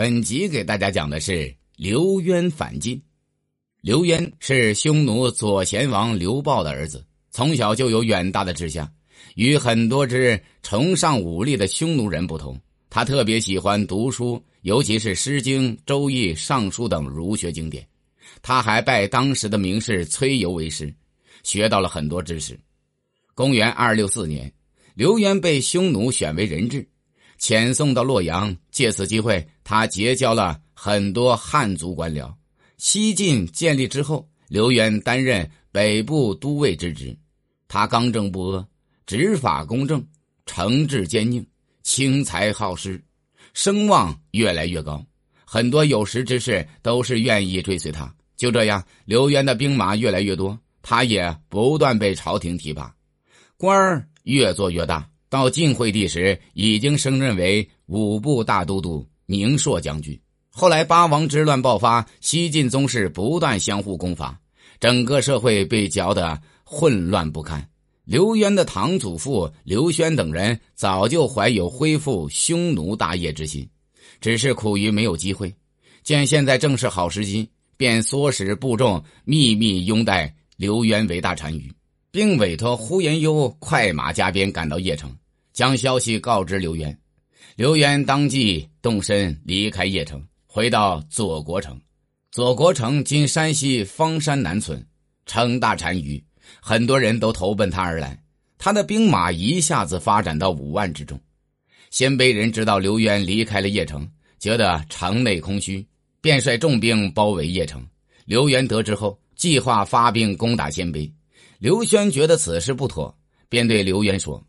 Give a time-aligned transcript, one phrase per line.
[0.00, 2.98] 本集给大家讲的是刘渊反晋。
[3.82, 8.90] 刘渊是匈奴左贤王刘豹的儿子，从小就有远大的志向。
[9.34, 12.58] 与很多之崇尚武力的匈奴人不同，
[12.88, 17.86] 他特别喜欢读书，尤其是《诗经》《周易》《尚书》等儒学经典。
[18.40, 20.90] 他还拜当时的名士崔游为师，
[21.42, 22.58] 学到了很多知识。
[23.34, 24.50] 公元二六四年，
[24.94, 26.88] 刘渊被匈奴选为人质，
[27.40, 28.54] 遣送到洛阳。
[28.70, 32.32] 借此机会，他结交了很多汉族官僚。
[32.76, 37.16] 西晋建立之后，刘渊担任北部都尉之职。
[37.66, 38.66] 他刚正不阿，
[39.06, 40.04] 执法公正，
[40.46, 41.46] 惩治坚硬，
[41.82, 43.02] 轻财好施，
[43.54, 45.04] 声望越来越高。
[45.44, 48.12] 很多有识之士都是愿意追随他。
[48.36, 52.94] 就这样，刘渊的兵马越来越多，他也不断被朝廷提拔。
[53.58, 60.20] 官儿越做越大，到晋惠帝时，已经升任为五部大都督、宁朔将军。
[60.50, 64.38] 后来八王之乱爆发，西晋宗室不断相互攻伐，
[64.80, 67.64] 整个社会被搅得混乱不堪。
[68.04, 73.68] 刘渊的堂祖父刘轩等人早就怀有恢复匈奴大业之心，
[74.20, 75.54] 只是苦于没有机会。
[76.02, 81.70] 见现在正是好时机，便唆使部众秘密拥戴刘渊为大单于。
[82.10, 85.16] 并委托呼延攸快马加鞭赶到邺城，
[85.52, 86.96] 将消息告知刘渊。
[87.56, 91.80] 刘渊当即动身离开邺城，回到左国城。
[92.32, 94.84] 左国城今山西方山南村，
[95.26, 96.22] 称大单于，
[96.60, 98.20] 很多人都投奔他而来。
[98.58, 101.18] 他的兵马一下子发展到五万之众。
[101.90, 105.86] 鲜卑人知道刘渊离开了邺城，觉得城内空虚，
[106.20, 107.84] 便率重兵包围邺城。
[108.24, 111.10] 刘渊得知后，计划发兵攻打鲜卑。
[111.58, 113.14] 刘轩觉得此事不妥，
[113.48, 114.42] 便对刘渊说：“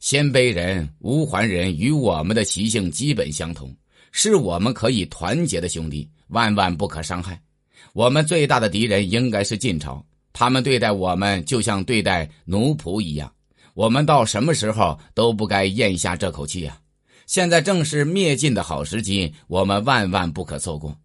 [0.00, 3.76] 鲜卑人、乌桓人与我们的习性基本相同，
[4.12, 7.38] 是我们可以团结的兄弟，万万不可伤害。
[7.92, 13.30] 我们最大的敌人应该是晋朝，他们对待我们就像对待奴仆一样，
[13.74, 16.80] 我们到什么时候都不该咽下这口气呀！
[17.26, 20.96] 现在正是灭晋的好时机，我们万万不可错过。”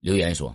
[0.00, 0.54] 刘渊说：“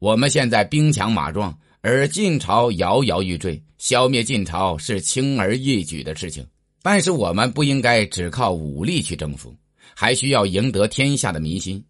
[0.00, 6.46] 我们现在兵强马壮。”而晋朝摇摇欲坠，消灭晋朝是轻而易举的事情。
[6.80, 9.52] 但是我们不应该只靠武力去征服，
[9.92, 11.84] 还需要赢得天下的民心。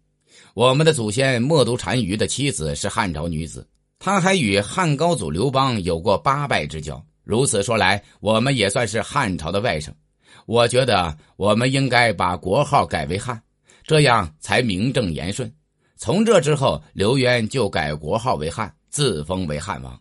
[0.55, 3.67] 我们的祖先冒都单于的妻子是汉朝女子，
[3.99, 6.99] 她还与汉高祖刘邦有过八拜之交。
[7.23, 9.89] 如此说来，我们也算是汉朝的外甥。
[10.47, 13.39] 我觉得我们应该把国号改为汉，
[13.83, 15.53] 这样才名正言顺。
[15.97, 18.73] 从这之后，刘渊就改国号为汉。
[18.93, 19.99] 自封为汉王。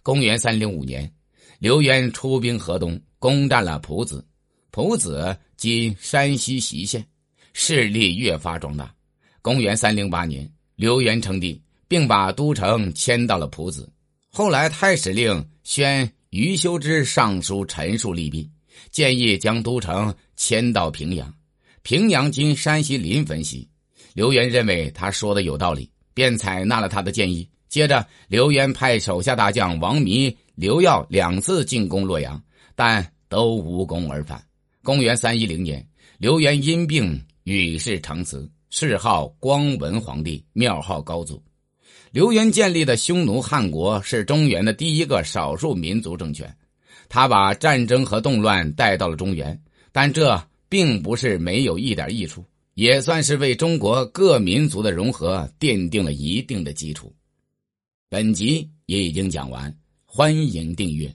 [0.00, 1.12] 公元三零五年，
[1.58, 4.24] 刘渊出兵河东，攻占了蒲子。
[4.70, 7.04] 蒲子今山西隰县，
[7.52, 8.94] 势力越发壮大。
[9.42, 13.90] 公元三零八年，刘渊称帝，并把都城迁到了蒲子。
[14.28, 18.48] 后来，太史令宣余修之上书陈述利弊，
[18.92, 21.34] 建议将都城迁到平阳。
[21.82, 23.68] 平阳今山西临汾西。
[24.14, 27.48] 刘渊认为他说的有道理，便采纳了他的建议。
[27.68, 32.42] 接着，刘渊派手下大将王弥、刘耀两次进攻洛阳，
[32.74, 34.42] 但都无功而返。
[34.82, 35.86] 公元三一零年，
[36.16, 41.42] 刘渊因病与世长辞，谥号光文皇帝，庙号高祖。
[42.10, 46.56] 刘渊建立的匈奴汉国是中原的第一个少数民族政权，
[47.10, 49.60] 他把战争和动乱带到了中原，
[49.92, 52.42] 但这并不是没有一点益处，
[52.72, 57.14] 也算是为中国各民族的融合奠定了一定的基础。
[58.10, 59.76] 本集也已经讲完，
[60.06, 61.14] 欢迎订阅。